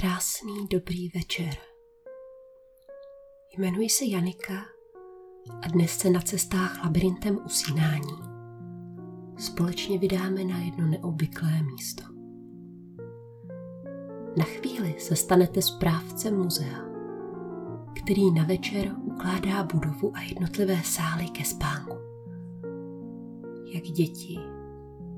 Krásný 0.00 0.66
dobrý 0.70 1.08
večer. 1.08 1.54
Jmenuji 3.56 3.90
se 3.90 4.04
Janika 4.04 4.54
a 5.62 5.68
dnes 5.68 5.98
se 5.98 6.10
na 6.10 6.20
cestách 6.20 6.84
labirintem 6.84 7.38
usínání 7.44 8.16
společně 9.38 9.98
vydáme 9.98 10.44
na 10.44 10.58
jedno 10.58 10.86
neobvyklé 10.86 11.62
místo. 11.62 12.02
Na 14.36 14.44
chvíli 14.44 14.94
se 14.98 15.16
stanete 15.16 15.62
správcem 15.62 16.38
muzea, 16.38 16.84
který 18.02 18.30
na 18.30 18.44
večer 18.44 18.94
ukládá 19.02 19.62
budovu 19.62 20.16
a 20.16 20.20
jednotlivé 20.20 20.82
sály 20.84 21.28
ke 21.28 21.44
spánku. 21.44 21.96
Jak 23.74 23.84
děti, 23.84 24.38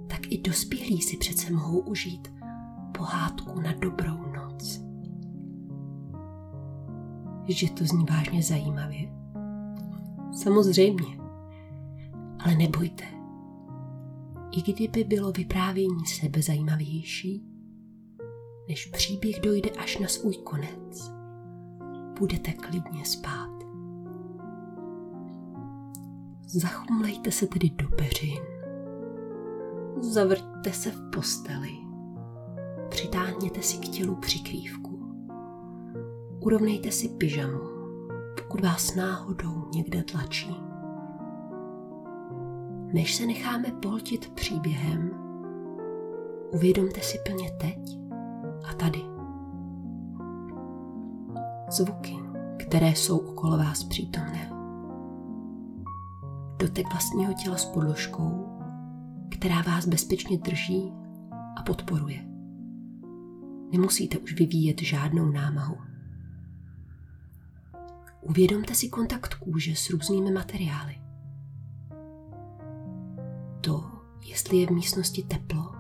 tak 0.07 0.21
i 0.31 0.39
dospělí 0.39 1.03
si 1.03 1.17
přece 1.17 1.53
mohou 1.53 1.81
užít 1.81 2.29
pohádku 2.99 3.61
na 3.61 3.73
dobrou 3.73 4.17
noc. 4.17 4.38
Že 7.49 7.71
to 7.71 7.85
zní 7.85 8.05
vážně 8.11 8.43
zajímavě? 8.43 9.13
Samozřejmě. 10.33 11.19
Ale 12.39 12.55
nebojte. 12.55 13.05
I 14.51 14.73
kdyby 14.73 15.05
bylo 15.05 15.33
vyprávění 15.33 16.07
sebe 16.07 16.43
zajímavější, 16.43 17.45
než 18.69 18.87
příběh 18.87 19.41
dojde 19.41 19.71
až 19.71 19.99
na 19.99 20.09
svůj 20.09 20.37
konec, 20.37 21.13
budete 22.19 22.53
klidně 22.53 23.05
spát. 23.05 23.59
Zachumlejte 26.47 27.31
se 27.31 27.47
tedy 27.47 27.71
do 27.71 27.89
peřin, 27.89 28.43
zavrťte 30.01 30.73
se 30.73 30.91
v 30.91 31.11
posteli 31.11 31.88
Přitáhněte 33.09 33.63
si 33.63 33.79
k 33.79 33.89
tělu 33.89 34.15
přikrývku. 34.15 35.01
Urovnejte 36.41 36.91
si 36.91 37.09
pyžamu, 37.09 37.61
pokud 38.37 38.61
vás 38.61 38.95
náhodou 38.95 39.69
někde 39.75 40.03
tlačí. 40.03 40.57
Než 42.93 43.15
se 43.15 43.27
necháme 43.27 43.73
poltit 43.83 44.33
příběhem, 44.35 45.11
uvědomte 46.53 47.01
si 47.01 47.19
plně 47.27 47.51
teď 47.51 47.99
a 48.71 48.75
tady. 48.75 49.03
Zvuky, 51.71 52.17
které 52.59 52.89
jsou 52.89 53.19
okolo 53.19 53.59
vás 53.59 53.85
přítomné. 53.85 54.53
Dotek 56.57 56.87
vlastního 56.93 57.35
těla 57.35 57.57
s 57.57 57.65
podložkou, 57.65 58.59
která 59.31 59.63
vás 59.63 59.87
bezpečně 59.87 60.39
drží 60.39 60.93
a 61.57 61.63
podporuje. 61.63 62.28
Nemusíte 63.73 64.19
už 64.19 64.33
vyvíjet 64.33 64.83
žádnou 64.83 65.31
námahu. 65.31 65.77
Uvědomte 68.21 68.75
si 68.75 68.89
kontakt 68.89 69.35
kůže 69.35 69.77
s 69.77 69.91
různými 69.91 70.31
materiály. 70.31 70.99
To, 73.61 73.91
jestli 74.27 74.57
je 74.57 74.67
v 74.67 74.71
místnosti 74.71 75.23
teplo 75.23 75.75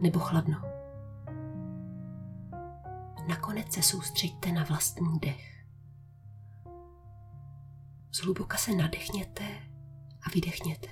nebo 0.00 0.18
chladno. 0.18 0.62
Nakonec 3.28 3.72
se 3.72 3.82
soustřeďte 3.82 4.52
na 4.52 4.64
vlastní 4.64 5.18
dech. 5.18 5.64
Zhluboka 8.12 8.56
se 8.56 8.74
nadechněte 8.74 9.44
a 10.22 10.30
vydechněte. 10.34 10.88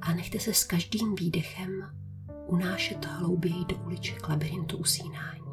A 0.00 0.14
nechte 0.14 0.40
se 0.40 0.54
s 0.54 0.64
každým 0.64 1.14
výdechem 1.14 2.03
unášet 2.46 3.04
hlouběji 3.04 3.64
do 3.64 3.76
uliček 3.76 4.28
labirintu 4.28 4.78
usínání. 4.78 5.44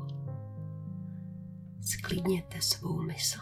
Sklidněte 1.82 2.62
svou 2.62 3.02
mysl. 3.02 3.40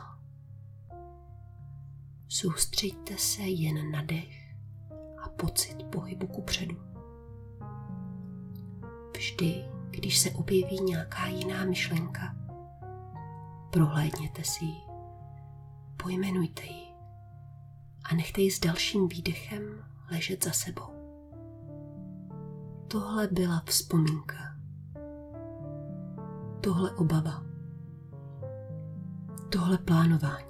Soustřeďte 2.27 3.17
se 3.17 3.41
jen 3.41 3.91
na 3.91 4.01
dech 4.01 4.55
a 5.23 5.29
pocit 5.29 5.83
pohybu 5.83 6.27
ku 6.27 6.41
předu. 6.41 6.75
Vždy, 9.17 9.65
když 9.89 10.17
se 10.17 10.31
objeví 10.31 10.79
nějaká 10.81 11.27
jiná 11.27 11.65
myšlenka, 11.65 12.35
prohlédněte 13.69 14.43
si 14.43 14.65
ji, 14.65 14.81
pojmenujte 15.97 16.63
ji 16.63 16.93
a 18.03 18.15
nechte 18.15 18.41
ji 18.41 18.51
s 18.51 18.59
dalším 18.59 19.07
výdechem 19.07 19.85
ležet 20.11 20.43
za 20.43 20.51
sebou. 20.51 20.98
Tohle 22.91 23.27
byla 23.31 23.63
vzpomínka. 23.65 24.35
Tohle 26.61 26.91
obava. 26.91 27.43
Tohle 29.49 29.77
plánování. 29.77 30.45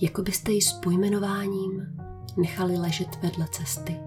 Jako 0.00 0.22
byste 0.22 0.52
ji 0.52 0.62
s 0.62 0.72
pojmenováním 0.72 1.96
nechali 2.36 2.76
ležet 2.76 3.22
vedle 3.22 3.48
cesty 3.48 4.00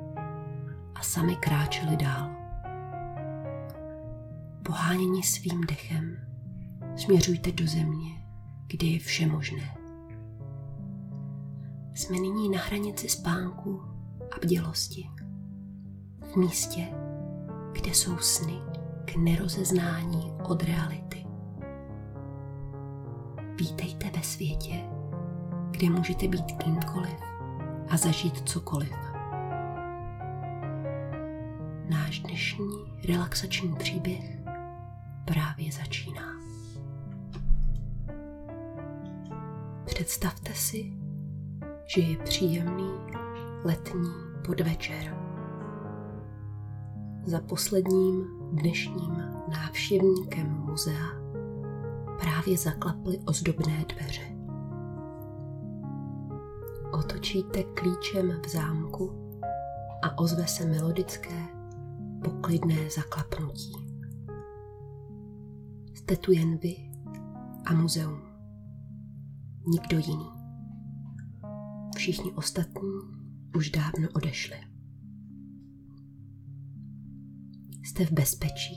a 0.95 1.01
sami 1.01 1.35
kráčeli 1.35 1.97
dál. 1.97 2.29
Pohánění 4.65 5.23
svým 5.23 5.61
dechem 5.61 6.17
směřujte 6.95 7.51
do 7.51 7.67
země, 7.67 8.27
kde 8.67 8.87
je 8.87 8.99
vše 8.99 9.27
možné. 9.27 9.77
Jsme 11.93 12.19
nyní 12.19 12.49
na 12.49 12.59
hranici 12.59 13.09
spánku 13.09 13.81
a 14.35 14.39
bdělosti 14.41 15.09
místě, 16.35 16.87
kde 17.71 17.89
jsou 17.89 18.17
sny 18.17 18.53
k 19.05 19.15
nerozeznání 19.15 20.33
od 20.43 20.63
reality. 20.63 21.25
Vítejte 23.59 24.09
ve 24.17 24.23
světě, 24.23 24.75
kde 25.71 25.89
můžete 25.89 26.27
být 26.27 26.51
kýmkoliv 26.51 27.19
a 27.89 27.97
zažít 27.97 28.49
cokoliv. 28.49 28.93
Náš 31.89 32.19
dnešní 32.19 32.69
relaxační 33.07 33.75
příběh 33.75 34.37
právě 35.25 35.71
začíná. 35.71 36.33
Představte 39.85 40.53
si, 40.53 40.93
že 41.85 42.01
je 42.01 42.17
příjemný 42.17 42.91
letní 43.63 44.11
podvečer 44.45 45.22
za 47.25 47.41
posledním 47.41 48.25
dnešním 48.51 49.15
návštěvníkem 49.47 50.49
muzea 50.49 51.09
právě 52.19 52.57
zaklaply 52.57 53.19
ozdobné 53.25 53.85
dveře. 53.95 54.21
Otočíte 56.91 57.63
klíčem 57.63 58.41
v 58.45 58.49
zámku 58.49 59.39
a 60.03 60.17
ozve 60.17 60.47
se 60.47 60.65
melodické, 60.65 61.47
poklidné 62.23 62.89
zaklapnutí. 62.95 63.73
Jste 65.93 66.15
tu 66.15 66.31
jen 66.31 66.57
vy 66.57 66.75
a 67.65 67.73
muzeum. 67.73 68.21
Nikdo 69.67 69.97
jiný. 69.97 70.29
Všichni 71.95 72.31
ostatní 72.31 72.99
už 73.57 73.69
dávno 73.69 74.07
odešli. 74.13 74.72
Jste 77.83 78.05
v 78.05 78.11
bezpečí. 78.11 78.75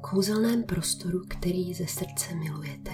Kouzelném 0.00 0.62
prostoru, 0.62 1.20
který 1.28 1.74
ze 1.74 1.86
srdce 1.86 2.34
milujete. 2.34 2.90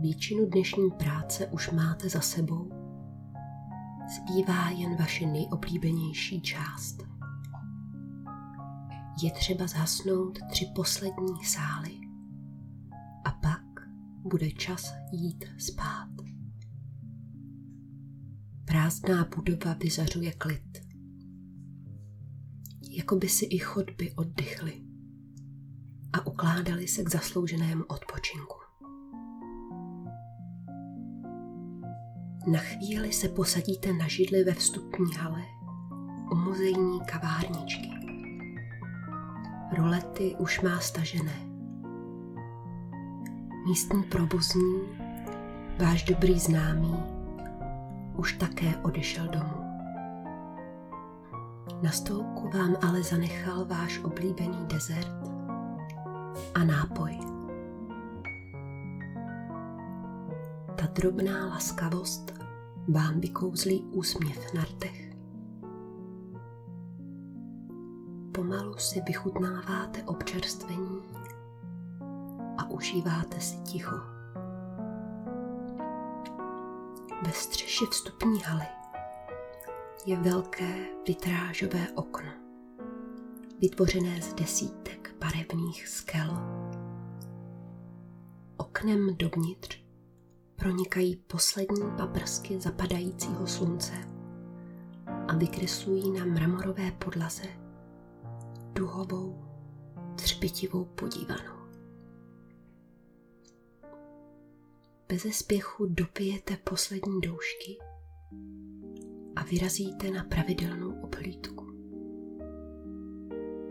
Většinu 0.00 0.46
dnešní 0.46 0.90
práce 0.90 1.46
už 1.46 1.70
máte 1.70 2.08
za 2.08 2.20
sebou. 2.20 2.70
Zbývá 4.16 4.70
jen 4.70 4.96
vaše 4.96 5.26
nejoblíbenější 5.26 6.40
část. 6.40 7.02
Je 9.22 9.30
třeba 9.32 9.66
zhasnout 9.66 10.38
tři 10.50 10.66
poslední 10.74 11.44
sály 11.44 12.00
a 13.24 13.30
pak 13.30 13.64
bude 14.22 14.50
čas 14.50 14.94
jít 15.12 15.44
spát. 15.58 16.08
Prázdná 18.64 19.28
budova 19.36 19.74
vyzařuje 19.74 20.32
klid 20.32 20.87
jako 22.98 23.16
by 23.16 23.28
si 23.28 23.44
i 23.44 23.58
chodby 23.58 24.12
oddychly 24.16 24.72
a 26.12 26.26
ukládali 26.26 26.88
se 26.88 27.02
k 27.02 27.10
zaslouženému 27.10 27.84
odpočinku. 27.84 28.56
Na 32.46 32.58
chvíli 32.58 33.12
se 33.12 33.28
posadíte 33.28 33.92
na 33.92 34.08
židli 34.08 34.44
ve 34.44 34.54
vstupní 34.54 35.14
hale 35.14 35.42
u 36.32 36.34
muzejní 36.34 37.00
kavárničky. 37.00 37.90
Rolety 39.76 40.36
už 40.38 40.60
má 40.60 40.80
stažené. 40.80 41.48
Místní 43.66 44.02
probuzní, 44.02 44.80
váš 45.78 46.02
dobrý 46.02 46.38
známý, 46.38 46.96
už 48.16 48.32
také 48.32 48.76
odešel 48.76 49.28
domů. 49.28 49.67
Na 51.82 51.90
stolku 51.90 52.50
vám 52.50 52.76
ale 52.86 53.02
zanechal 53.02 53.64
váš 53.64 53.98
oblíbený 53.98 54.66
dezert 54.66 55.28
a 56.54 56.64
nápoj. 56.64 57.18
Ta 60.76 60.86
drobná 60.92 61.46
laskavost 61.46 62.34
vám 62.88 63.20
vykouzlí 63.20 63.82
úsměv 63.82 64.54
na 64.54 64.62
rtech. 64.62 65.12
Pomalu 68.32 68.76
si 68.78 69.00
vychutnáváte 69.00 70.02
občerstvení 70.02 71.02
a 72.58 72.70
užíváte 72.70 73.40
si 73.40 73.56
ticho. 73.56 73.96
Ve 77.22 77.32
střeši 77.32 77.84
vstupní 77.86 78.40
haly 78.40 78.77
je 80.08 80.16
velké 80.16 80.86
vitrážové 81.08 81.88
okno, 81.94 82.32
vytvořené 83.58 84.22
z 84.22 84.34
desítek 84.34 85.14
barevných 85.20 85.88
skel. 85.88 86.36
Oknem 88.56 89.16
dovnitř 89.16 89.84
pronikají 90.56 91.16
poslední 91.16 91.90
paprsky 91.96 92.60
zapadajícího 92.60 93.46
slunce 93.46 93.92
a 95.28 95.36
vykreslují 95.36 96.10
na 96.10 96.24
mramorové 96.24 96.92
podlaze 96.92 97.48
duhovou, 98.72 99.44
třpitivou 100.14 100.84
podívanou. 100.84 101.58
Bez 105.08 105.22
spěchu 105.22 105.86
dopijete 105.86 106.56
poslední 106.56 107.20
doušky 107.20 107.78
vyrazíte 109.50 110.10
na 110.10 110.24
pravidelnou 110.24 111.00
obhlídku. 111.02 111.66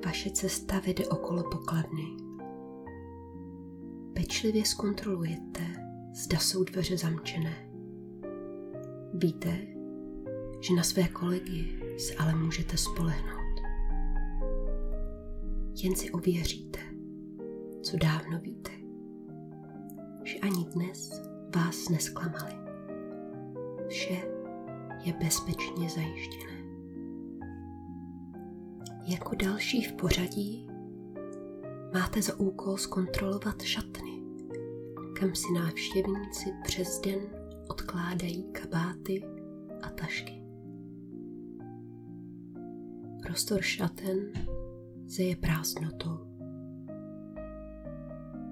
Vaše 0.06 0.30
cesta 0.30 0.80
vede 0.80 1.08
okolo 1.08 1.44
pokladny. 1.44 2.04
Pečlivě 4.14 4.66
zkontrolujete, 4.66 5.62
zda 6.14 6.40
jsou 6.40 6.64
dveře 6.64 6.98
zamčené. 6.98 7.70
Víte, 9.14 9.68
že 10.62 10.74
na 10.74 10.84
své 10.84 11.08
kolegy 11.08 11.80
se 11.98 12.16
ale 12.16 12.36
můžete 12.36 12.78
spolehnout. 12.78 13.62
Jen 15.84 15.96
si 15.96 16.12
ověříte, 16.12 16.80
co 17.82 17.98
dávno 17.98 18.40
víte, 18.40 18.72
že 20.24 20.40
ani 20.40 20.66
dnes 20.66 21.22
vás 21.56 21.90
nesklamali. 21.90 22.57
Je 25.08 25.14
bezpečně 25.14 25.90
zajištěné. 25.90 26.64
Jako 29.08 29.36
další 29.36 29.84
v 29.84 29.94
pořadí 29.94 30.68
máte 31.94 32.22
za 32.22 32.40
úkol 32.40 32.78
zkontrolovat 32.78 33.62
šatny, 33.62 34.24
kam 35.20 35.36
si 35.36 35.54
návštěvníci 35.54 36.54
přes 36.64 37.00
den 37.00 37.20
odkládají 37.70 38.52
kabáty 38.52 39.24
a 39.82 39.90
tašky. 39.90 40.44
Prostor 43.22 43.62
šaten 43.62 44.32
zeje 45.06 45.36
prázdnotou. 45.36 46.20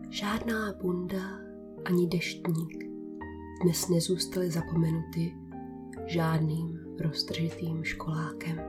Žádná 0.10 0.74
bunda 0.82 1.40
ani 1.86 2.08
deštník 2.08 2.84
dnes 3.64 3.90
nezůstaly 3.90 4.52
zapomenuty 4.52 5.45
žádným 6.06 6.80
roztržitým 7.00 7.84
školákem. 7.84 8.60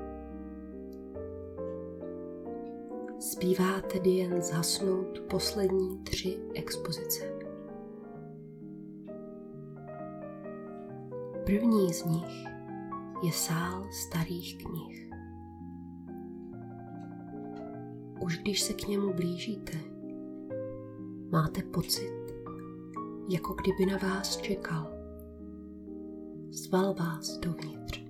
Zbývá 3.20 3.80
tedy 3.80 4.10
jen 4.10 4.42
zhasnout 4.42 5.20
poslední 5.20 5.98
tři 5.98 6.38
expozice. 6.54 7.24
První 11.46 11.94
z 11.94 12.04
nich 12.04 12.44
je 13.22 13.32
sál 13.32 13.84
starých 13.90 14.58
knih. 14.58 15.10
Už 18.20 18.38
když 18.38 18.62
se 18.62 18.72
k 18.72 18.88
němu 18.88 19.12
blížíte, 19.12 19.72
máte 21.30 21.62
pocit, 21.62 22.34
jako 23.28 23.54
kdyby 23.54 23.86
na 23.86 23.98
vás 23.98 24.36
čekal 24.36 24.95
zval 26.56 26.94
vás 26.94 27.38
dovnitř. 27.38 28.04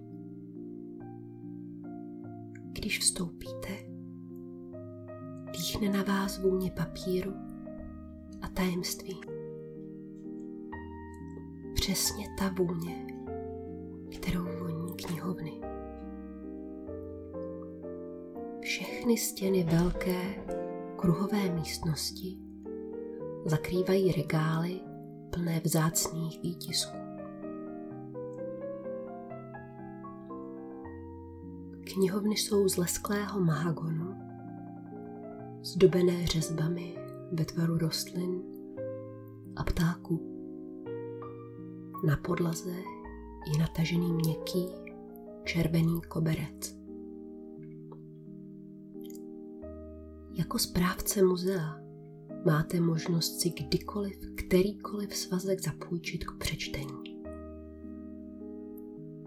Když 2.73 2.99
vstoupíte, 2.99 3.69
dýchne 5.53 5.91
na 5.91 6.03
vás 6.03 6.39
vůně 6.39 6.71
papíru 6.71 7.33
a 8.43 8.49
tajemství. 8.49 9.21
Přesně 11.75 12.27
ta 12.39 12.55
vůně, 12.59 13.07
kterou 14.17 14.45
voní 14.45 14.95
knihovny. 14.95 15.61
Všechny 18.61 19.17
stěny 19.17 19.65
velké 19.65 20.45
kruhové 20.97 21.55
místnosti 21.55 22.39
zakrývají 23.45 24.13
regály 24.13 24.81
plné 25.31 25.61
vzácných 25.65 26.43
výtisků. 26.43 26.96
Knihovny 31.97 32.37
jsou 32.37 32.69
z 32.69 32.77
lesklého 32.77 33.41
mahagonu, 33.41 34.15
zdobené 35.63 36.27
řezbami 36.27 36.97
ve 37.33 37.45
tvaru 37.45 37.79
rostlin 37.79 38.43
a 39.57 39.65
ptáků. 39.65 40.21
Na 42.07 42.17
podlaze 42.17 42.73
je 43.53 43.59
natažený 43.59 44.13
měkký 44.13 44.67
červený 45.45 46.01
koberec. 46.09 46.77
Jako 50.33 50.59
správce 50.59 51.23
muzea 51.23 51.81
máte 52.47 52.81
možnost 52.81 53.41
si 53.41 53.51
kdykoliv 53.51 54.17
kterýkoliv 54.37 55.17
svazek 55.17 55.61
zapůjčit 55.61 56.25
k 56.25 56.39
přečtení. 56.39 57.16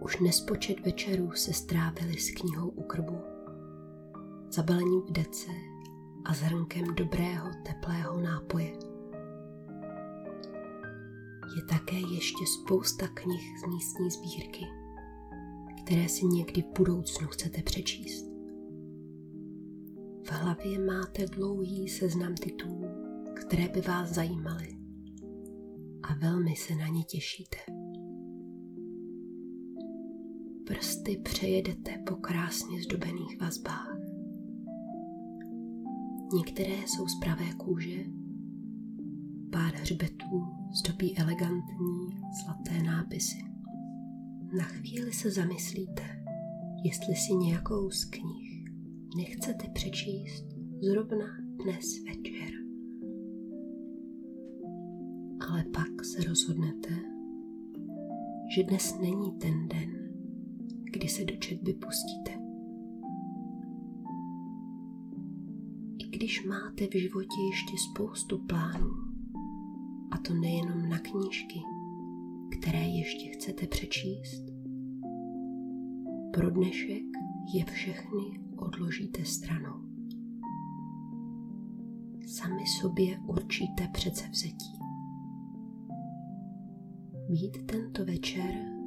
Už 0.10 0.20
nespočet 0.20 0.80
večerů 0.86 1.32
se 1.32 1.54
strávili 1.54 2.18
s 2.18 2.32
knihou 2.32 2.70
u 2.70 2.84
krbu, 2.84 3.18
zabalením 4.52 5.02
v 5.02 5.12
dece 5.12 5.52
a 6.26 6.34
zhrnkem 6.34 6.96
dobrého 6.96 7.50
teplého 7.66 8.22
nápoje. 8.22 8.74
Je 11.56 11.64
také 11.70 11.96
ještě 11.96 12.46
spousta 12.46 13.08
knih 13.08 13.60
z 13.60 13.68
místní 13.68 14.12
sbírky, 14.12 14.66
které 15.84 16.10
si 16.10 16.26
někdy 16.26 16.62
v 16.62 16.78
budoucnu 16.78 17.28
chcete 17.28 17.62
přečíst. 17.62 18.26
V 20.24 20.32
hlavě 20.32 20.80
máte 20.80 21.26
dlouhý 21.26 21.90
seznam 21.90 22.36
titulů, 22.36 22.86
které 23.34 23.68
by 23.68 23.82
vás 23.82 24.10
zajímaly 24.10 24.78
a 26.04 26.14
velmi 26.14 26.56
se 26.56 26.76
na 26.76 26.88
ně 26.88 27.04
těšíte 27.04 27.79
prsty 30.70 31.18
přejedete 31.24 31.92
po 32.08 32.16
krásně 32.16 32.82
zdobených 32.82 33.42
vazbách. 33.42 33.98
Některé 36.34 36.74
jsou 36.88 37.08
z 37.08 37.20
pravé 37.20 37.54
kůže, 37.58 38.06
pár 39.52 39.76
hřbetů 39.76 40.48
zdobí 40.72 41.18
elegantní 41.18 42.08
zlaté 42.44 42.84
nápisy. 42.84 43.38
Na 44.58 44.64
chvíli 44.64 45.14
se 45.14 45.32
zamyslíte, 45.32 46.24
jestli 46.84 47.16
si 47.16 47.34
nějakou 47.34 47.90
z 47.90 48.06
knih 48.06 48.70
nechcete 49.18 49.68
přečíst 49.74 50.46
zrovna 50.82 51.28
dnes 51.64 51.86
večer. 52.08 52.54
Ale 55.50 55.64
pak 55.64 56.06
se 56.06 56.24
rozhodnete, 56.24 56.90
že 58.56 58.64
dnes 58.64 58.98
není 59.02 59.32
ten 59.32 59.68
den, 59.68 59.99
kdy 60.92 61.08
se 61.08 61.26
do 61.26 61.36
četby 61.36 61.74
pustíte. 61.74 62.32
I 65.98 66.18
když 66.18 66.46
máte 66.46 66.88
v 66.88 67.02
životě 67.02 67.42
ještě 67.50 67.78
spoustu 67.78 68.38
plánů, 68.38 68.90
a 70.12 70.18
to 70.18 70.34
nejenom 70.34 70.90
na 70.90 71.00
knížky, 71.00 71.60
které 72.60 72.84
ještě 72.84 73.30
chcete 73.30 73.68
přečíst, 73.68 74.44
pro 76.34 76.50
dnešek 76.50 77.04
je 77.54 77.66
všechny 77.66 78.40
odložíte 78.58 79.26
stranou. 79.26 79.82
Sami 82.28 82.68
sobě 82.82 83.20
určíte 83.28 83.88
přece 83.94 84.28
vzetí. 84.30 84.80
Být 87.30 87.66
tento 87.66 88.06
večer 88.06 88.79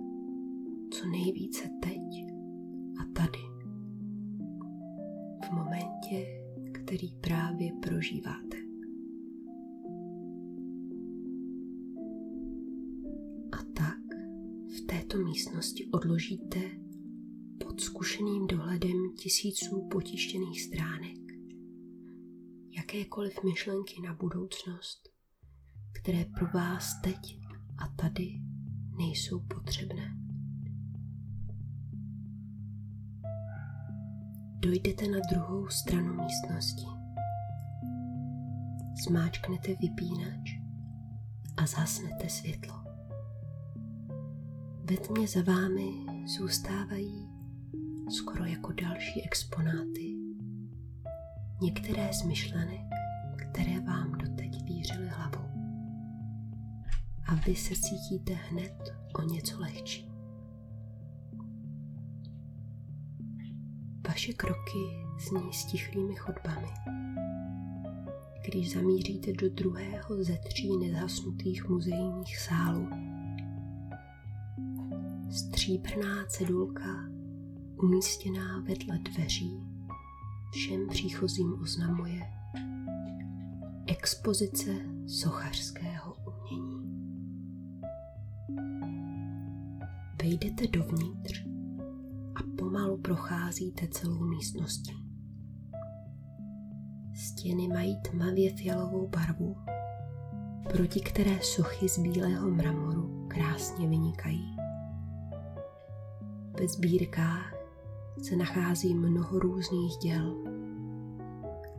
co 1.02 1.08
nejvíce 1.08 1.62
teď 1.82 2.00
a 3.00 3.04
tady 3.12 3.38
v 5.46 5.50
momentě, 5.50 6.26
který 6.72 7.12
právě 7.20 7.72
prožíváte. 7.82 8.56
A 13.52 13.56
tak 13.76 14.18
v 14.76 14.80
této 14.86 15.18
místnosti 15.18 15.86
odložíte 15.86 16.60
pod 17.64 17.80
zkušeným 17.80 18.46
dohledem 18.46 19.14
tisíců 19.18 19.88
potištěných 19.90 20.62
stránek 20.62 21.18
jakékoliv 22.70 23.44
myšlenky 23.44 24.02
na 24.02 24.14
budoucnost, 24.14 25.08
které 26.00 26.24
pro 26.24 26.46
vás 26.46 27.00
teď 27.02 27.38
a 27.78 27.88
tady 27.88 28.40
nejsou 28.98 29.40
potřebné. 29.40 30.21
Dojdete 34.62 35.08
na 35.08 35.18
druhou 35.30 35.68
stranu 35.68 36.14
místnosti. 36.14 36.86
Zmáčknete 39.06 39.74
vypínač 39.74 40.50
a 41.56 41.66
zhasnete 41.66 42.28
světlo. 42.28 42.74
Ve 44.84 44.96
tmě 44.96 45.28
za 45.28 45.42
vámi 45.42 45.90
zůstávají 46.26 47.28
skoro 48.10 48.44
jako 48.44 48.72
další 48.72 49.22
exponáty 49.22 50.16
některé 51.62 52.12
z 52.12 52.22
myšlenek, 52.22 52.86
které 53.36 53.80
vám 53.80 54.12
doteď 54.12 54.64
vířily 54.64 55.08
hlavou. 55.08 55.48
A 57.26 57.34
vy 57.34 57.56
se 57.56 57.74
cítíte 57.74 58.32
hned 58.32 58.94
o 59.14 59.22
něco 59.22 59.60
lehčí. 59.60 60.11
Vaše 64.22 64.32
kroky 64.32 65.06
zní 65.18 65.52
stichlými 65.52 66.14
chodbami. 66.14 66.68
Když 68.44 68.72
zamíříte 68.74 69.32
do 69.32 69.48
druhého 69.48 70.24
ze 70.24 70.38
tří 70.48 70.76
nezhasnutých 70.76 71.68
muzejních 71.68 72.38
sálů, 72.38 72.88
stříbrná 75.30 76.24
cedulka 76.24 77.08
umístěná 77.76 78.64
vedle 78.68 78.98
dveří 78.98 79.60
všem 80.52 80.88
příchozím 80.88 81.60
oznamuje 81.62 82.22
expozice 83.86 84.70
sochařského 85.06 86.16
umění. 86.26 87.02
Vejdete 90.22 90.66
dovnitř 90.66 91.51
pomalu 92.62 92.96
procházíte 92.96 93.88
celou 93.88 94.24
místností. 94.24 94.92
Stěny 97.14 97.68
mají 97.68 97.96
tmavě 98.10 98.56
fialovou 98.56 99.08
barvu, 99.08 99.56
proti 100.70 101.00
které 101.00 101.40
sochy 101.40 101.88
z 101.88 101.98
bílého 101.98 102.50
mramoru 102.50 103.26
krásně 103.28 103.88
vynikají. 103.88 104.56
Ve 106.60 106.68
sbírkách 106.68 107.54
se 108.22 108.36
nachází 108.36 108.94
mnoho 108.94 109.38
různých 109.38 109.92
děl, 110.02 110.36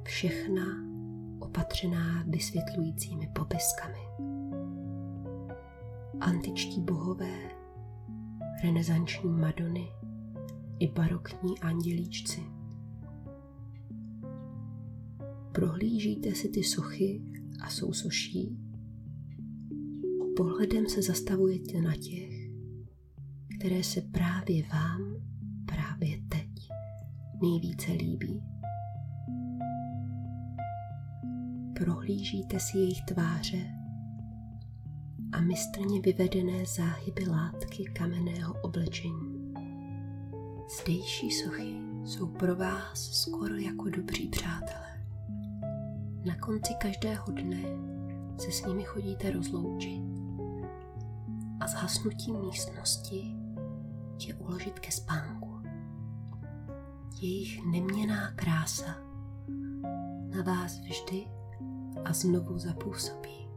všechna 0.04 0.66
opatřená 1.40 2.24
vysvětlujícími 2.28 3.30
popiskami. 3.36 4.00
Antičtí 6.20 6.82
bohové, 6.82 7.40
renesanční 8.64 9.30
madony 9.30 10.03
i 10.84 10.88
barokní 10.88 11.60
andělíčci. 11.60 12.42
Prohlížíte 15.52 16.36
si 16.36 16.50
ty 16.50 16.64
sochy 16.64 17.22
a 17.62 17.70
sousoší. 17.70 18.58
Pohledem 20.38 20.88
se 20.88 21.02
zastavujete 21.02 21.82
na 21.82 21.96
těch, 21.96 22.50
které 23.58 23.84
se 23.84 24.02
právě 24.02 24.64
vám 24.74 25.16
právě 25.66 26.22
teď 26.30 26.70
nejvíce 27.42 27.92
líbí. 27.92 28.44
Prohlížíte 31.76 32.60
si 32.60 32.78
jejich 32.78 33.02
tváře 33.06 33.68
a 35.32 35.42
mistrně 35.42 36.02
vyvedené 36.02 36.66
záhyby 36.66 37.26
látky 37.28 37.84
kamenného 37.84 38.62
oblečení. 38.62 39.33
Zdejší 40.70 41.32
sochy 41.32 41.76
jsou 42.06 42.28
pro 42.28 42.56
vás 42.56 43.12
skoro 43.12 43.56
jako 43.56 43.90
dobří 43.90 44.28
přátelé. 44.28 45.06
Na 46.26 46.36
konci 46.36 46.74
každého 46.82 47.26
dne 47.32 47.64
se 48.38 48.52
s 48.52 48.66
nimi 48.66 48.84
chodíte 48.84 49.32
rozloučit 49.32 50.02
a 51.60 51.68
zhasnutím 51.68 52.40
místnosti 52.42 53.36
tě 54.18 54.34
uložit 54.34 54.80
ke 54.80 54.92
spánku 54.92 55.54
jejich 57.24 57.66
neměná 57.66 58.32
krása 58.32 58.98
na 60.36 60.44
vás 60.44 60.80
vždy 60.80 61.28
a 62.06 62.14
znovu 62.14 62.58
zapůsobí. 62.58 63.50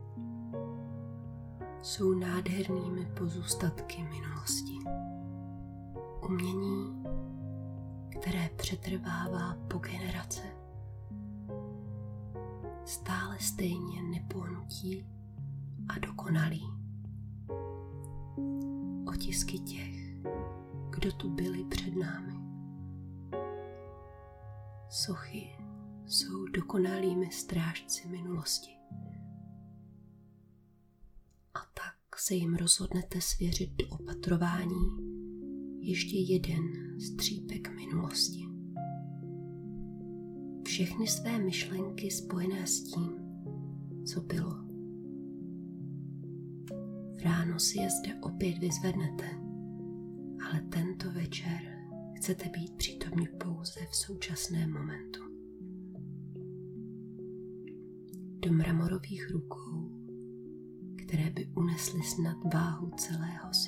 Jsou 1.82 2.14
nádhernými 2.14 3.06
pozůstatky 3.18 4.02
minulosti. 4.02 4.75
Umění, 6.28 7.02
které 8.08 8.50
přetrvává 8.56 9.56
po 9.70 9.78
generace, 9.78 10.42
stále 12.84 13.38
stejně 13.38 14.02
nepohnutí 14.02 15.06
a 15.88 15.98
dokonalý. 15.98 16.66
Otisky 19.08 19.58
těch, 19.58 20.18
kdo 20.90 21.12
tu 21.12 21.30
byli 21.30 21.64
před 21.64 21.96
námi. 21.96 22.34
Sochy 24.88 25.56
jsou 26.06 26.46
dokonalými 26.46 27.30
strážci 27.30 28.08
minulosti. 28.08 28.70
A 31.54 31.58
tak 31.74 32.18
se 32.18 32.34
jim 32.34 32.56
rozhodnete 32.56 33.20
svěřit 33.20 33.70
do 33.70 33.88
opatrování 33.88 35.05
ještě 35.86 36.16
jeden 36.18 36.62
střípek 37.00 37.76
minulosti. 37.76 38.46
Všechny 40.66 41.06
své 41.06 41.38
myšlenky 41.38 42.10
spojené 42.10 42.66
s 42.66 42.82
tím, 42.82 43.12
co 44.04 44.20
bylo. 44.20 44.52
Ráno 47.22 47.58
si 47.58 47.78
je 47.78 47.90
zde 47.90 48.14
opět 48.22 48.58
vyzvednete, 48.58 49.30
ale 50.46 50.60
tento 50.60 51.10
večer 51.12 51.60
chcete 52.16 52.48
být 52.48 52.76
přítomni 52.76 53.28
pouze 53.44 53.80
v 53.90 53.96
současném 53.96 54.72
momentu. 54.72 55.20
Do 58.46 58.52
mramorových 58.52 59.30
rukou, 59.30 59.90
které 60.96 61.30
by 61.30 61.46
unesly 61.56 62.02
snad 62.02 62.36
váhu 62.54 62.90
celého 62.96 63.54
světa, 63.54 63.65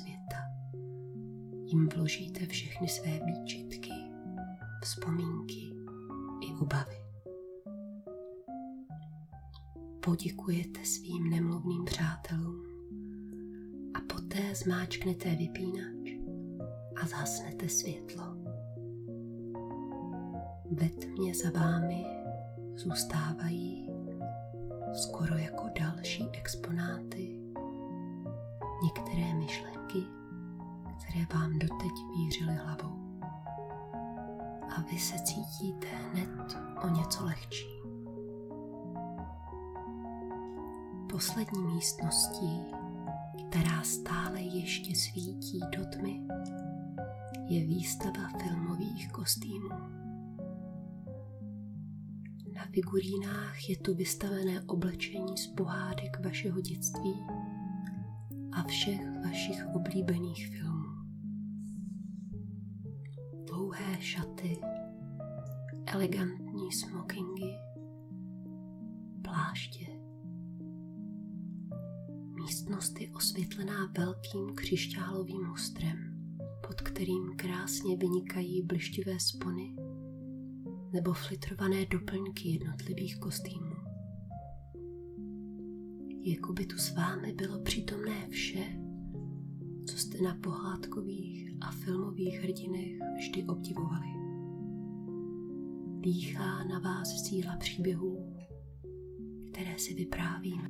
jim 1.71 1.89
vložíte 1.89 2.45
všechny 2.45 2.87
své 2.87 3.19
výčitky, 3.25 3.91
vzpomínky 4.83 5.75
i 6.41 6.55
obavy. 6.61 6.95
Poděkujete 9.99 10.85
svým 10.85 11.29
nemluvným 11.29 11.85
přátelům 11.85 12.65
a 13.93 14.01
poté 14.13 14.55
zmáčknete 14.55 15.35
vypínač 15.35 16.09
a 17.03 17.07
zhasnete 17.07 17.69
světlo. 17.69 18.23
Ve 20.71 20.89
tmě 20.89 21.35
za 21.35 21.51
vámi 21.59 22.05
zůstávají 22.75 23.89
skoro 24.93 25.35
jako 25.35 25.63
další 25.79 26.29
exponáty 26.33 27.39
některé 28.83 29.33
myšlenky, 29.33 30.18
které 30.99 31.25
vám 31.33 31.59
doteď 31.59 31.91
vířily 32.17 32.55
hlavou. 32.55 33.21
A 34.77 34.81
vy 34.91 34.99
se 34.99 35.15
cítíte 35.23 35.87
hned 35.87 36.57
o 36.83 36.87
něco 36.87 37.25
lehčí. 37.25 37.67
Poslední 41.09 41.63
místností, 41.63 42.61
která 43.49 43.83
stále 43.83 44.41
ještě 44.41 44.95
svítí 44.95 45.59
do 45.77 45.85
tmy, 45.85 46.21
je 47.49 47.65
výstava 47.65 48.29
filmových 48.43 49.11
kostýmů 49.11 49.99
figurínách 52.73 53.69
je 53.69 53.77
tu 53.77 53.95
vystavené 53.95 54.61
oblečení 54.61 55.37
z 55.37 55.47
pohádek 55.47 56.19
vašeho 56.25 56.61
dětství 56.61 57.13
a 58.51 58.63
všech 58.63 59.01
vašich 59.23 59.65
oblíbených 59.75 60.47
filmů. 60.47 60.68
Šaty, 63.99 64.57
elegantní 65.85 66.71
smokingy, 66.71 67.53
pláště. 69.21 69.85
Místnost 72.35 73.01
je 73.01 73.11
osvětlená 73.11 73.91
velkým 73.97 74.55
křišťálovým 74.55 75.49
lustrem, 75.49 75.97
pod 76.67 76.81
kterým 76.81 77.35
krásně 77.35 77.97
vynikají 77.97 78.61
blištivé 78.61 79.19
spony 79.19 79.75
nebo 80.93 81.13
flitrované 81.13 81.85
doplňky 81.85 82.49
jednotlivých 82.49 83.19
kostýmů. 83.19 83.75
Jako 86.23 86.53
by 86.53 86.65
tu 86.65 86.77
s 86.77 86.95
vámi 86.95 87.33
bylo 87.33 87.59
přítomné 87.59 88.29
vše, 88.29 88.79
co 89.87 89.97
jste 89.97 90.21
na 90.21 90.37
pohádkových 90.43 91.48
a 91.61 91.71
filmových 91.71 92.39
hrdinech 92.39 92.91
vždy 93.17 93.45
obdivovali. 93.45 94.07
Dýchá 95.99 96.63
na 96.63 96.79
vás 96.79 97.23
síla 97.23 97.57
příběhů, 97.57 98.35
které 99.51 99.79
si 99.79 99.93
vyprávíme. 99.93 100.69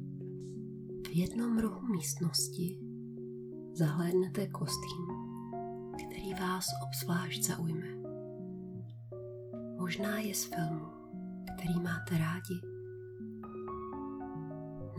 V 1.07 1.15
jednom 1.15 1.57
rohu 1.59 1.87
místnosti 1.87 2.79
zahlédnete 3.73 4.47
kostým, 4.47 5.07
který 5.97 6.33
vás 6.33 6.65
obzvlášť 6.83 7.43
zaujme. 7.43 7.87
Možná 9.79 10.19
je 10.19 10.35
z 10.35 10.43
filmu, 10.43 10.85
který 11.55 11.79
máte 11.79 12.17
rádi, 12.17 12.61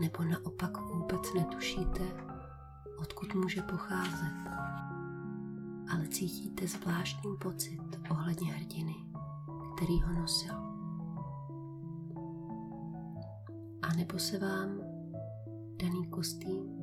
nebo 0.01 0.23
naopak 0.23 0.77
vůbec 0.81 1.33
netušíte, 1.33 2.03
odkud 2.97 3.33
může 3.35 3.61
pocházet, 3.61 4.33
ale 5.93 6.07
cítíte 6.07 6.67
zvláštní 6.67 7.37
pocit 7.37 7.81
ohledně 8.11 8.53
hrdiny, 8.53 8.95
který 9.75 10.01
ho 10.01 10.13
nosil. 10.13 10.53
A 13.81 13.93
nebo 13.97 14.19
se 14.19 14.39
vám 14.39 14.69
daný 15.81 16.07
kostým 16.09 16.81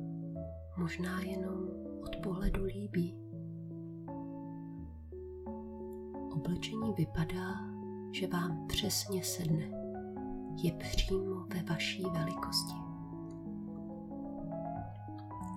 možná 0.77 1.21
jenom 1.21 1.69
od 2.03 2.15
pohledu 2.23 2.63
líbí. 2.63 3.15
Oblečení 6.31 6.93
vypadá, 6.97 7.55
že 8.11 8.27
vám 8.27 8.67
přesně 8.67 9.23
sedne. 9.23 9.69
Je 10.63 10.71
přímo 10.71 11.35
ve 11.53 11.63
vaší 11.63 12.03
velikosti. 12.03 12.75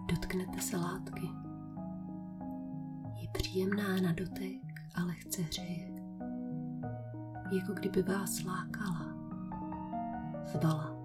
Dotknete 0.07 0.61
se 0.61 0.77
látky. 0.77 1.42
Je 3.33 3.43
příjemná 3.43 4.01
na 4.01 4.13
dotek 4.13 4.61
a 4.95 5.05
lehce 5.05 5.43
hřeje. 5.43 5.93
Jako 7.53 7.73
kdyby 7.73 8.03
vás 8.03 8.45
lákala, 8.45 9.15
zvala. 10.53 10.97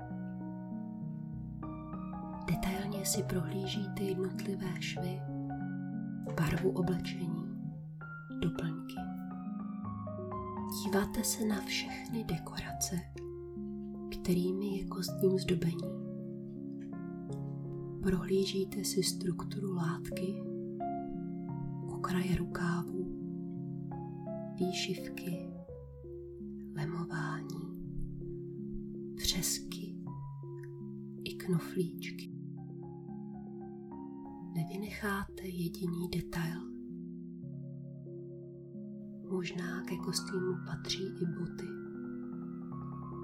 Detailně 2.45 3.05
si 3.05 3.23
prohlížíte 3.23 4.03
jednotlivé 4.03 4.81
švy, 4.81 5.21
barvu 6.35 6.69
oblečení, 6.69 7.45
doplňky. 8.41 8.95
Díváte 10.83 11.23
se 11.23 11.45
na 11.45 11.61
všechny 11.61 12.23
dekorace, 12.23 12.99
kterými 14.11 14.77
je 14.77 14.85
kostním 14.85 15.39
zdobení. 15.39 16.07
Prohlížíte 18.03 18.83
si 18.83 19.03
strukturu 19.03 19.75
látky, 19.75 20.43
okraje 22.07 22.35
rukávů, 22.35 23.05
výšivky, 24.55 25.49
lemování, 26.75 27.81
přesky 29.15 29.95
i 31.23 31.33
knoflíčky. 31.35 32.31
Nevynecháte 34.55 35.43
jediný 35.43 36.07
detail, 36.09 36.61
Možná 39.31 39.83
ke 39.83 39.97
kostýmu 39.97 40.53
patří 40.65 41.03
i 41.03 41.25
boty, 41.25 41.67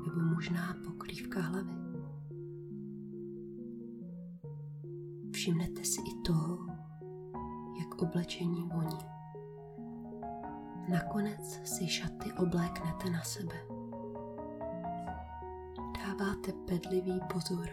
nebo 0.05 0.21
možná 0.35 0.77
pokrývka 0.85 1.41
hlavy. 1.41 1.73
Všimnete 5.31 5.83
si 5.83 6.01
i 6.01 6.21
toho, 6.25 6.72
oblečení 8.03 8.69
voní. 8.73 8.99
Nakonec 10.89 11.61
si 11.63 11.87
šaty 11.87 12.33
obléknete 12.33 13.09
na 13.09 13.21
sebe. 13.23 13.55
Dáváte 16.05 16.51
bedlivý 16.67 17.19
pozor, 17.33 17.69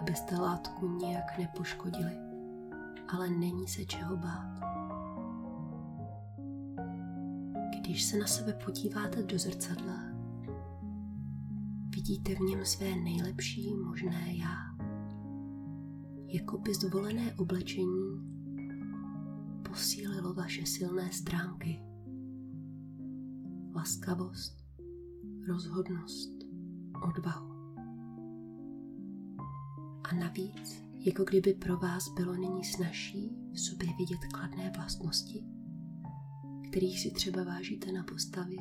abyste 0.00 0.36
látku 0.36 0.88
nijak 0.88 1.38
nepoškodili, 1.38 2.12
ale 3.08 3.30
není 3.30 3.68
se 3.68 3.84
čeho 3.84 4.16
bát. 4.16 4.62
Když 7.80 8.02
se 8.02 8.18
na 8.18 8.26
sebe 8.26 8.52
podíváte 8.64 9.22
do 9.22 9.38
zrcadla, 9.38 9.98
vidíte 11.88 12.34
v 12.34 12.40
něm 12.40 12.64
své 12.64 12.96
nejlepší 12.96 13.74
možné 13.74 14.24
já. 14.26 14.56
Jako 16.26 16.58
by 16.58 16.74
zvolené 16.74 17.34
oblečení 17.38 18.31
posílilo 19.72 20.34
vaše 20.34 20.66
silné 20.66 21.12
stránky. 21.12 21.80
Laskavost, 23.74 24.64
rozhodnost, 25.48 26.30
odvahu. 27.08 27.52
A 30.04 30.14
navíc, 30.14 30.84
jako 30.98 31.24
kdyby 31.24 31.54
pro 31.54 31.76
vás 31.76 32.08
bylo 32.08 32.34
nyní 32.34 32.64
snažší 32.64 33.36
v 33.52 33.60
sobě 33.60 33.88
vidět 33.98 34.18
kladné 34.32 34.72
vlastnosti, 34.76 35.44
kterých 36.68 37.00
si 37.00 37.10
třeba 37.10 37.44
vážíte 37.44 37.92
na 37.92 38.04
postavě, 38.04 38.60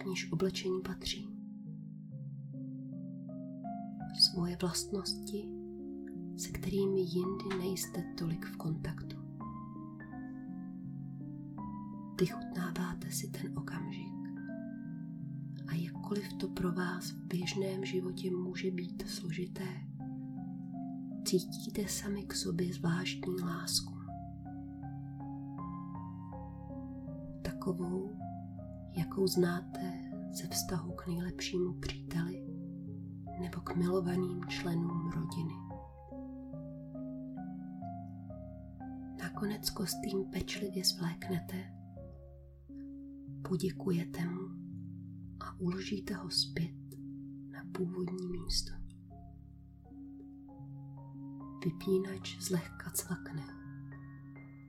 k 0.00 0.04
níž 0.04 0.32
oblečení 0.32 0.82
patří. 0.82 1.28
Svoje 4.30 4.56
vlastnosti, 4.60 5.48
se 6.36 6.48
kterými 6.48 7.00
jindy 7.00 7.58
nejste 7.58 8.14
tolik 8.18 8.46
v 8.46 8.56
kontaktu. 8.56 9.19
Vychutnáváte 12.20 13.10
si 13.10 13.28
ten 13.28 13.58
okamžik. 13.58 14.12
A 15.68 15.74
jakkoliv 15.74 16.32
to 16.32 16.48
pro 16.48 16.72
vás 16.72 17.10
v 17.10 17.26
běžném 17.26 17.84
životě 17.84 18.30
může 18.30 18.70
být 18.70 19.02
složité, 19.08 19.68
cítíte 21.24 21.88
sami 21.88 22.22
k 22.22 22.34
sobě 22.34 22.72
zvláštní 22.72 23.40
lásku. 23.42 24.00
takovou, 27.60 28.10
jakou 28.92 29.26
znáte 29.26 29.92
ze 30.32 30.48
vztahu 30.48 30.92
k 30.92 31.06
nejlepšímu 31.06 31.72
příteli 31.72 32.46
nebo 33.40 33.60
k 33.60 33.76
milovaným 33.76 34.44
členům 34.48 35.10
rodiny. 35.10 35.54
Nakonec 39.22 39.70
kostým 39.70 40.24
pečlivě 40.24 40.84
zvléknete, 40.84 41.79
poděkujete 43.48 44.26
mu 44.26 44.48
a 45.40 45.60
uložíte 45.60 46.14
ho 46.14 46.30
zpět 46.30 46.74
na 47.50 47.64
původní 47.74 48.28
místo. 48.28 48.72
Vypínač 51.64 52.38
zlehka 52.40 52.90
cvakne, 52.90 53.46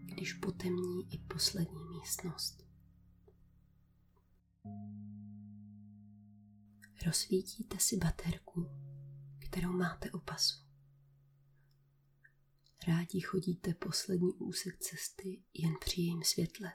když 0.05 0.33
potemní 0.33 1.13
i 1.13 1.17
poslední 1.17 1.79
místnost. 1.89 2.63
Rozsvítíte 7.05 7.79
si 7.79 7.97
baterku, 7.97 8.69
kterou 9.39 9.71
máte 9.71 10.11
u 10.11 10.19
pasu. 10.19 10.55
Rádi 12.87 13.19
chodíte 13.19 13.73
poslední 13.73 14.33
úsek 14.33 14.77
cesty 14.77 15.43
jen 15.53 15.73
při 15.79 16.01
jejím 16.01 16.23
světle. 16.23 16.71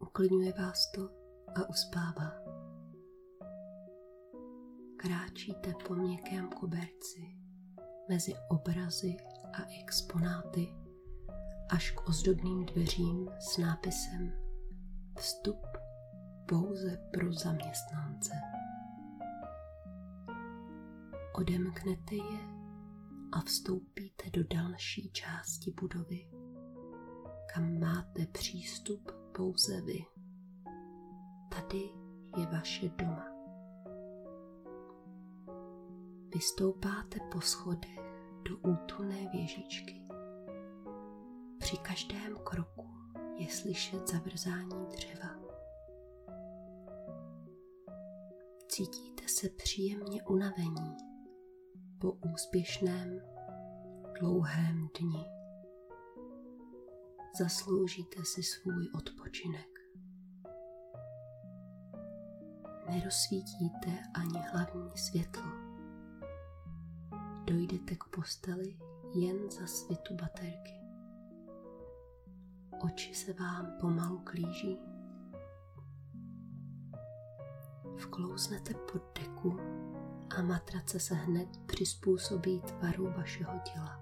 Uklidňuje 0.00 0.52
vás 0.52 0.90
to 0.90 1.08
a 1.54 1.68
uspává. 1.68 2.32
Kráčíte 4.96 5.74
po 5.86 5.94
měkkém 5.94 6.48
koberci 6.48 7.36
mezi 8.08 8.34
obrazy 8.48 9.16
a 9.52 9.62
exponáty 9.80 10.74
až 11.70 11.90
k 11.90 12.08
ozdobným 12.08 12.66
dveřím 12.66 13.28
s 13.40 13.58
nápisem 13.58 14.32
Vstup 15.18 15.66
pouze 16.48 16.98
pro 17.12 17.32
zaměstnance. 17.32 18.32
Odemknete 21.34 22.14
je 22.14 22.40
a 23.32 23.40
vstoupíte 23.40 24.30
do 24.30 24.44
další 24.44 25.10
části 25.12 25.70
budovy, 25.80 26.30
kam 27.54 27.80
máte 27.80 28.26
přístup 28.26 29.19
pouze 29.36 29.80
vy. 29.80 30.04
Tady 31.50 31.78
je 32.36 32.46
vaše 32.46 32.88
doma. 32.88 33.26
Vystoupáte 36.34 37.18
po 37.32 37.40
schodech 37.40 38.00
do 38.48 38.56
útulné 38.56 39.28
věžičky. 39.32 40.02
Při 41.58 41.76
každém 41.76 42.36
kroku 42.44 42.90
je 43.36 43.48
slyšet 43.48 44.08
zavrzání 44.08 44.86
dřeva. 44.86 45.40
Cítíte 48.68 49.28
se 49.28 49.48
příjemně 49.48 50.22
unavení 50.22 50.96
po 51.98 52.12
úspěšném 52.12 53.20
dlouhém 54.20 54.88
dni. 55.00 55.39
Zasloužíte 57.38 58.24
si 58.24 58.42
svůj 58.42 58.90
odpočinek. 58.94 59.68
Nerozsvítíte 62.90 64.02
ani 64.14 64.38
hlavní 64.52 64.90
světlo. 64.96 65.42
Dojdete 67.44 67.96
k 67.96 68.04
posteli 68.04 68.78
jen 69.14 69.50
za 69.50 69.66
světu 69.66 70.14
baterky. 70.14 70.80
Oči 72.84 73.14
se 73.14 73.32
vám 73.32 73.72
pomalu 73.80 74.18
klíží. 74.24 74.78
Vklouznete 77.96 78.74
pod 78.74 79.18
deku 79.18 79.56
a 80.36 80.42
matrace 80.42 81.00
se 81.00 81.14
hned 81.14 81.48
přizpůsobí 81.66 82.60
tvaru 82.60 83.12
vašeho 83.16 83.58
těla. 83.58 83.99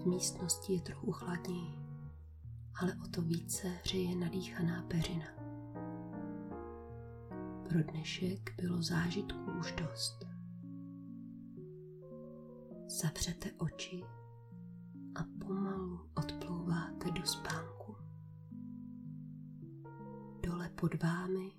V 0.00 0.06
místnosti 0.06 0.72
je 0.72 0.80
trochu 0.80 1.12
chladněji, 1.12 1.78
ale 2.80 2.94
o 3.04 3.08
to 3.08 3.22
více 3.22 3.68
hřeje 3.68 4.16
nadýchaná 4.16 4.82
peřina. 4.82 5.26
Pro 7.68 7.82
dnešek 7.82 8.54
bylo 8.62 8.82
zážitků 8.82 9.52
už 9.60 9.72
dost. 9.72 10.26
Zavřete 12.86 13.52
oči 13.58 14.04
a 15.14 15.46
pomalu 15.46 16.00
odplouváte 16.16 17.10
do 17.10 17.26
spánku. 17.26 17.96
Dole 20.42 20.68
pod 20.68 21.02
vámi 21.02 21.52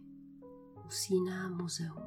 usíná 0.87 1.49
muzeum. 1.49 2.03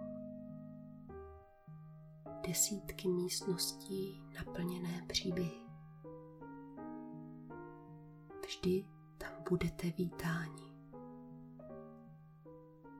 Desítky 2.46 3.08
místností 3.08 4.22
naplněné 4.34 5.02
příběhy. 5.08 5.63
Vždy 8.64 8.84
tam 9.18 9.32
budete 9.48 9.90
vítáni. 9.90 10.72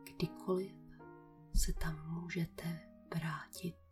Kdykoliv 0.05 0.73
se 1.55 1.73
tam 1.73 2.21
můžete 2.21 2.81
vrátit. 3.15 3.84